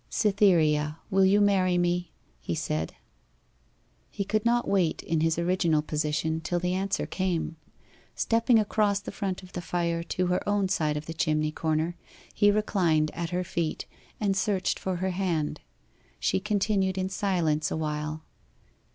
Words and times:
'Cytherea, 0.09 0.97
will 1.11 1.25
you 1.25 1.39
marry 1.39 1.77
me?' 1.77 2.09
he 2.39 2.55
said. 2.55 2.95
He 4.09 4.23
could 4.23 4.43
not 4.45 4.67
wait 4.67 5.03
in 5.03 5.21
his 5.21 5.37
original 5.37 5.83
position 5.83 6.41
till 6.41 6.57
the 6.57 6.73
answer 6.73 7.05
came. 7.05 7.55
Stepping 8.15 8.57
across 8.57 8.99
the 8.99 9.11
front 9.11 9.43
of 9.43 9.51
the 9.53 9.61
fire 9.61 10.01
to 10.01 10.25
her 10.25 10.41
own 10.49 10.69
side 10.69 10.97
of 10.97 11.05
the 11.05 11.13
chimney 11.13 11.51
corner, 11.51 11.95
he 12.33 12.49
reclined 12.49 13.11
at 13.13 13.29
her 13.29 13.43
feet, 13.43 13.85
and 14.19 14.35
searched 14.35 14.79
for 14.79 14.95
her 14.95 15.11
hand. 15.11 15.61
She 16.19 16.39
continued 16.39 16.97
in 16.97 17.07
silence 17.09 17.69
awhile. 17.69 18.23